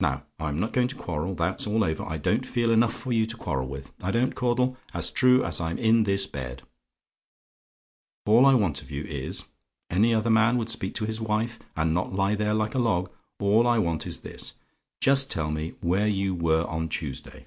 "Now, 0.00 0.24
I'm 0.40 0.58
not 0.58 0.72
going 0.72 0.88
to 0.88 0.96
quarrel; 0.96 1.36
that's 1.36 1.64
all 1.64 1.84
over: 1.84 2.02
I 2.04 2.18
don't 2.18 2.44
feel 2.44 2.72
enough 2.72 2.92
for 2.92 3.12
you 3.12 3.24
to 3.24 3.36
quarrel 3.36 3.68
with, 3.68 3.92
I 4.02 4.10
don't, 4.10 4.34
Caudle, 4.34 4.76
as 4.92 5.12
true 5.12 5.44
as 5.44 5.60
I'm 5.60 5.78
in 5.78 6.02
this 6.02 6.26
bed. 6.26 6.64
All 8.26 8.46
I 8.46 8.54
want 8.54 8.82
of 8.82 8.90
you 8.90 9.04
is 9.04 9.44
any 9.88 10.12
other 10.12 10.28
man 10.28 10.58
would 10.58 10.70
speak 10.70 10.96
to 10.96 11.04
his 11.06 11.20
wife, 11.20 11.60
and 11.76 11.94
not 11.94 12.12
lie 12.12 12.34
there 12.34 12.52
like 12.52 12.74
a 12.74 12.80
log 12.80 13.12
all 13.38 13.64
I 13.68 13.78
want 13.78 14.08
is 14.08 14.22
this. 14.22 14.54
Just 15.00 15.30
tell 15.30 15.52
me 15.52 15.74
where 15.80 16.08
you 16.08 16.34
were 16.34 16.64
on 16.64 16.88
Tuesday? 16.88 17.46